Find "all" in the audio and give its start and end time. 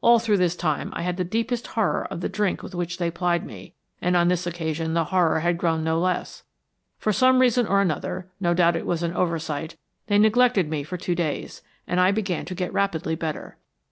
0.00-0.18